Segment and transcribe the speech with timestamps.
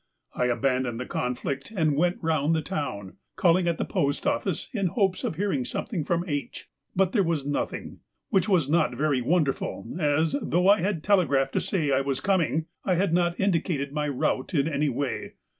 [0.33, 4.87] I abandoned the conflict and went round the town, calling at the Post Office, in
[4.87, 9.85] hopes of hearing something from H., but there was nothing, which was not very wonderful,
[9.99, 14.07] as, though I had telegraphed to say I was coming, I had not indicated my
[14.07, 15.33] route in any way.